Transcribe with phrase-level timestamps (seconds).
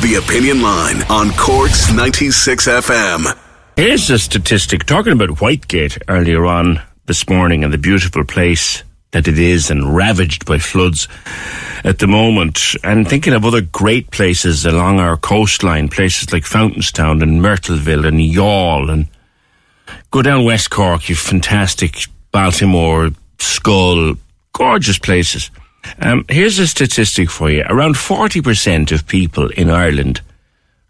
[0.00, 3.36] The Opinion Line on Cork's 96 FM.
[3.74, 9.26] Here's a statistic talking about Whitegate earlier on this morning and the beautiful place that
[9.26, 11.08] it is and ravaged by floods
[11.82, 12.76] at the moment.
[12.84, 18.18] And thinking of other great places along our coastline, places like Fountainstown and Myrtleville and
[18.20, 19.08] Youghal and
[20.12, 24.16] go down West Cork, you've fantastic Baltimore, Schull,
[24.52, 25.50] gorgeous places.
[26.00, 27.64] Um, here's a statistic for you.
[27.68, 30.20] Around 40% of people in Ireland,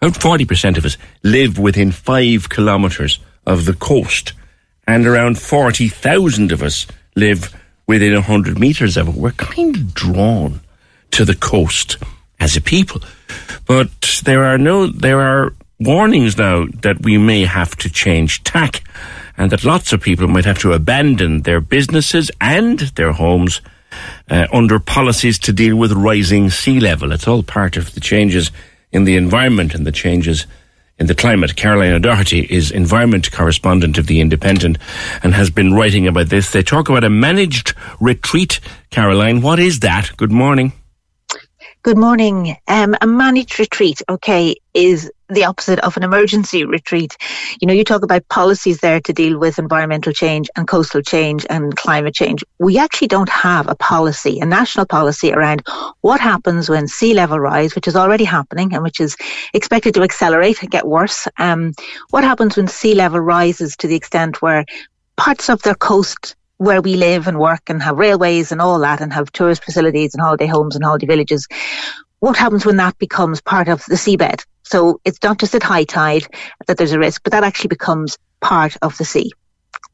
[0.02, 4.32] around 40% of us, live within five kilometres of the coast.
[4.86, 7.54] And around 40,000 of us live
[7.86, 9.14] within 100 metres of it.
[9.14, 10.60] We're kind of drawn
[11.10, 11.96] to the coast
[12.40, 13.02] as a people.
[13.66, 18.82] But there are no, there are warnings now that we may have to change tack
[19.36, 23.60] and that lots of people might have to abandon their businesses and their homes
[24.30, 27.12] uh, under policies to deal with rising sea level.
[27.12, 28.50] It's all part of the changes
[28.92, 30.46] in the environment and the changes
[30.98, 31.56] in the climate.
[31.56, 34.78] Caroline O'Doherty is environment correspondent of The Independent
[35.22, 36.50] and has been writing about this.
[36.50, 38.60] They talk about a managed retreat.
[38.90, 40.10] Caroline, what is that?
[40.16, 40.72] Good morning.
[41.84, 42.56] Good morning.
[42.66, 47.16] Um, a managed retreat, okay, is the opposite of an emergency retreat.
[47.60, 51.46] You know, you talk about policies there to deal with environmental change and coastal change
[51.48, 52.42] and climate change.
[52.58, 55.62] We actually don't have a policy, a national policy around
[56.00, 59.16] what happens when sea level rise, which is already happening and which is
[59.54, 61.28] expected to accelerate and get worse.
[61.38, 61.74] Um,
[62.10, 64.64] what happens when sea level rises to the extent where
[65.16, 69.00] parts of their coast where we live and work and have railways and all that
[69.00, 71.46] and have tourist facilities and holiday homes and holiday villages.
[72.20, 74.44] What happens when that becomes part of the seabed?
[74.64, 76.26] So it's not just at high tide
[76.66, 79.30] that there's a risk, but that actually becomes part of the sea.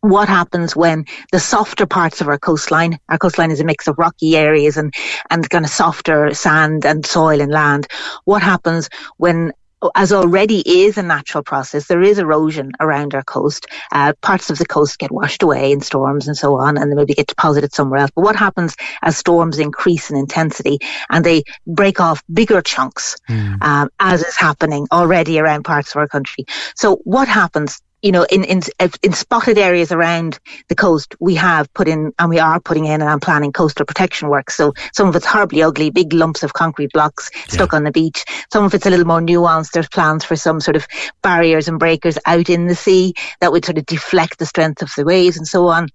[0.00, 3.98] What happens when the softer parts of our coastline, our coastline is a mix of
[3.98, 4.92] rocky areas and,
[5.30, 7.86] and kind of softer sand and soil and land.
[8.24, 9.52] What happens when
[9.94, 13.66] as already is a natural process, there is erosion around our coast.
[13.92, 16.96] Uh, parts of the coast get washed away in storms and so on, and they
[16.96, 18.10] maybe get deposited somewhere else.
[18.14, 20.78] But what happens as storms increase in intensity
[21.10, 23.62] and they break off bigger chunks, mm.
[23.62, 26.44] um, as is happening already around parts of our country?
[26.74, 27.80] So what happens?
[28.04, 28.60] You know, in, in,
[29.02, 30.38] in spotted areas around
[30.68, 33.86] the coast, we have put in, and we are putting in and I'm planning coastal
[33.86, 34.50] protection work.
[34.50, 37.78] So some of it's horribly ugly, big lumps of concrete blocks stuck yeah.
[37.78, 38.22] on the beach.
[38.52, 39.70] Some of it's a little more nuanced.
[39.70, 40.86] There's plans for some sort of
[41.22, 44.90] barriers and breakers out in the sea that would sort of deflect the strength of
[44.98, 45.88] the waves and so on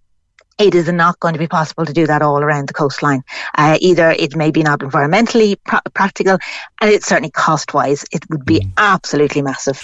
[0.59, 3.24] it is not going to be possible to do that all around the coastline.
[3.58, 5.56] Uh, either it may be not environmentally
[5.94, 6.38] practical,
[6.81, 8.72] and it's certainly cost wise, it would be mm.
[8.78, 9.80] absolutely massive.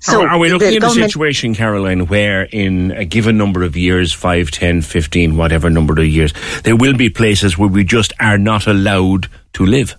[0.00, 3.76] So, are, are we looking at a situation, Caroline, where in a given number of
[3.76, 8.12] years 5, 10, 15, whatever number of years there will be places where we just
[8.20, 9.96] are not allowed to live?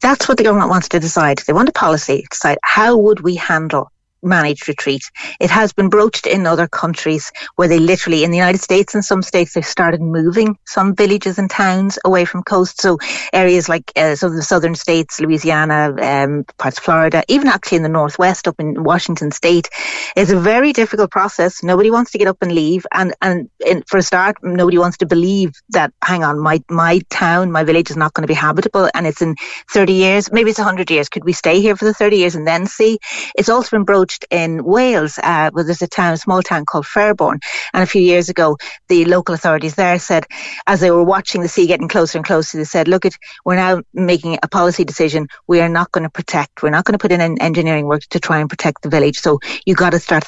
[0.00, 1.38] That's what the government wants to decide.
[1.38, 3.92] They want a policy to decide how would we handle
[4.22, 5.02] managed retreat.
[5.40, 9.04] It has been broached in other countries where they literally, in the United States and
[9.04, 12.80] some states, they've started moving some villages and towns away from coast.
[12.80, 12.98] So
[13.32, 17.76] areas like uh, some of the southern states, Louisiana, um, parts of Florida, even actually
[17.76, 19.68] in the Northwest up in Washington state,
[20.16, 21.62] is a very difficult process.
[21.62, 22.86] Nobody wants to get up and leave.
[22.92, 23.48] And, and
[23.86, 27.90] for a start, nobody wants to believe that, hang on, my, my town, my village
[27.90, 29.36] is not going to be habitable and it's in
[29.70, 31.08] 30 years, maybe it's 100 years.
[31.08, 32.98] Could we stay here for the 30 years and then see?
[33.36, 36.86] It's also been broached in Wales, uh, where there's a town, a small town called
[36.86, 37.40] Fairbourne.
[37.72, 38.56] And a few years ago,
[38.88, 40.26] the local authorities there said,
[40.66, 43.56] as they were watching the sea getting closer and closer, they said, look, it, we're
[43.56, 45.28] now making a policy decision.
[45.46, 48.20] We are not going to protect, we're not going to put in engineering work to
[48.20, 49.18] try and protect the village.
[49.18, 50.24] So you got to start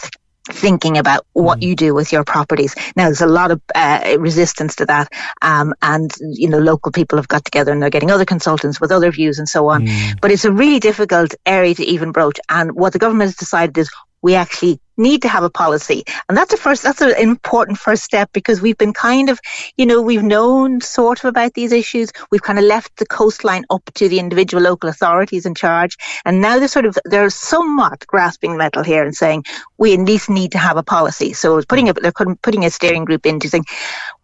[0.53, 1.63] thinking about what mm.
[1.63, 2.75] you do with your properties.
[2.97, 5.13] Now, there's a lot of uh, resistance to that,
[5.43, 8.93] um, and you know, local people have got together and they're getting other consultants with
[8.93, 9.87] other views and so on.
[9.87, 10.21] Mm.
[10.21, 12.39] But it's a really difficult area to even broach.
[12.49, 13.91] And what the government has decided is
[14.23, 16.05] we actually need to have a policy.
[16.29, 19.41] And that's a first, that's an important first step because we've been kind of,
[19.77, 22.13] you know, we've known sort of about these issues.
[22.31, 25.97] We've kind of left the coastline up to the individual local authorities in charge.
[26.25, 29.45] And now they're sort of, they're somewhat grasping metal here and saying
[29.79, 31.33] we at least need to have a policy.
[31.33, 33.65] So putting a, they're putting a steering group into saying,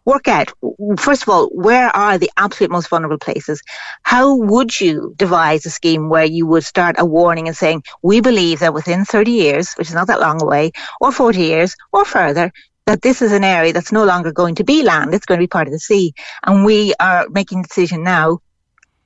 [0.07, 0.53] work out,
[0.97, 3.61] first of all, where are the absolute most vulnerable places?
[4.03, 8.21] How would you devise a scheme where you would start a warning and saying, we
[8.21, 10.71] believe that within 30 years, which is not that long away,
[11.01, 12.53] or 40 years, or further,
[12.85, 15.43] that this is an area that's no longer going to be land, it's going to
[15.43, 16.13] be part of the sea.
[16.41, 18.39] And we are making a decision now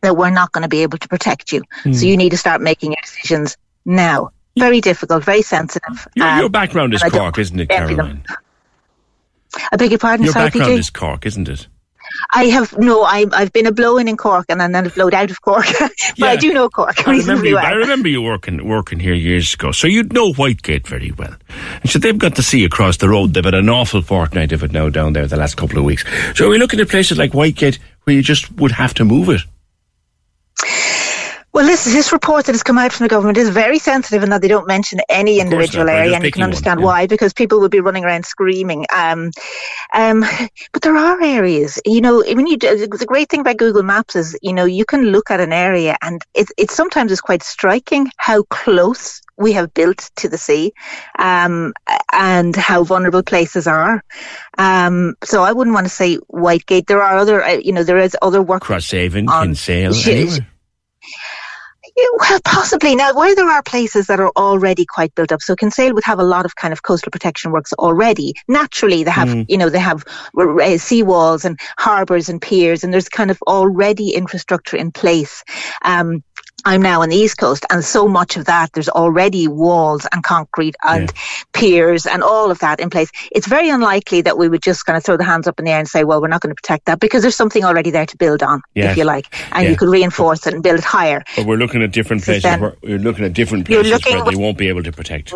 [0.01, 1.63] that we're not going to be able to protect you.
[1.83, 1.95] Mm.
[1.95, 4.29] So you need to start making your decisions now.
[4.55, 6.07] Very difficult, very sensitive.
[6.13, 8.23] Your, your background is Cork, isn't it, Caroline?
[9.71, 10.77] I beg your pardon, Your sorry, background PJ?
[10.79, 11.67] is Cork, isn't it?
[12.33, 13.03] I have no.
[13.03, 15.65] I, I've been a blowing in Cork, and then I've blowed out of Cork.
[15.79, 16.25] but Yeah.
[16.27, 17.65] I do know Cork I remember, you, well.
[17.65, 21.33] I remember you working working here years ago, so you'd know Whitegate very well.
[21.81, 23.33] And so they've got to see across the road.
[23.33, 26.03] They've had an awful fortnight of it now down there the last couple of weeks.
[26.35, 29.29] So are we looking at places like Whitegate where you just would have to move
[29.29, 29.41] it?
[31.53, 34.29] Well, this this report that has come out from the government is very sensitive in
[34.29, 36.85] that they don't mention any Of individual not, area, and you can one, understand yeah.
[36.85, 38.85] why because people would be running around screaming.
[38.93, 39.31] Um,
[39.93, 40.23] um,
[40.71, 44.37] but there are areas, you know, when you the great thing about Google Maps is,
[44.41, 48.09] you know, you can look at an area, and it it sometimes is quite striking
[48.15, 50.71] how close we have built to the sea,
[51.19, 51.73] um,
[52.13, 54.01] and how vulnerable places are.
[54.57, 56.85] Um, so I wouldn't want to say Whitegate.
[56.87, 60.47] There are other, uh, you know, there is other work Crosshaven, Kinsale, Sh- anywhere.
[61.97, 62.95] Yeah, well, possibly.
[62.95, 66.19] Now, where there are places that are already quite built up, so Kinsale would have
[66.19, 68.33] a lot of kind of coastal protection works already.
[68.47, 69.45] Naturally, they have, Mm.
[69.49, 70.03] you know, they have
[70.37, 75.43] uh, seawalls and harbours and piers, and there's kind of already infrastructure in place.
[75.83, 76.23] Um,
[76.65, 80.23] I'm now on the east coast, and so much of that there's already walls and
[80.23, 81.11] concrete and
[81.53, 83.09] piers and all of that in place.
[83.31, 85.71] It's very unlikely that we would just kind of throw the hands up in the
[85.71, 88.05] air and say, "Well, we're not going to protect that," because there's something already there
[88.05, 88.91] to build on, Yes.
[88.91, 89.71] if you like, and Yeah.
[89.71, 91.23] you could reinforce it and build it higher.
[91.35, 92.43] But we're looking at different places.
[92.43, 95.33] then- Where, we're looking at different places where they won't be able to protect.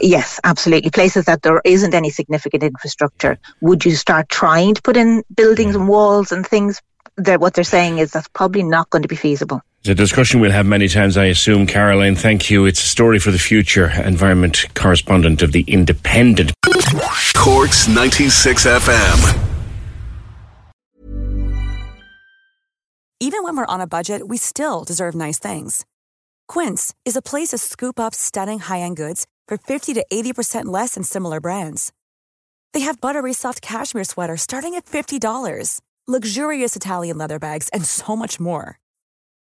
[0.00, 0.90] Yes, absolutely.
[0.90, 3.38] Places that there isn't any significant infrastructure.
[3.60, 6.80] Would you start trying to put in buildings and walls and things?
[7.18, 9.62] That what they're saying is that's probably not going to be feasible.
[9.86, 11.64] It's a discussion we'll have many times, I assume.
[11.64, 12.66] Caroline, thank you.
[12.66, 13.88] It's a story for the future.
[14.04, 16.52] Environment correspondent of the Independent.
[17.36, 19.48] Corks 96 FM.
[23.20, 25.86] Even when we're on a budget, we still deserve nice things.
[26.48, 30.96] Quince is a place to scoop up stunning high-end goods for 50 to 80% less
[30.96, 31.92] than similar brands.
[32.72, 38.16] They have buttery soft cashmere sweaters starting at $50, luxurious Italian leather bags, and so
[38.16, 38.80] much more.